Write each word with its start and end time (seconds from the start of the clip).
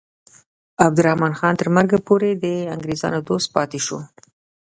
عبدالرحمن 0.85 1.33
خان 1.39 1.53
تر 1.61 1.67
مرګه 1.75 1.97
پورې 2.07 2.29
د 2.43 2.45
انګریزانو 2.75 3.19
دوست 3.29 3.47
پاتې 3.55 3.79
شو. 3.85 3.97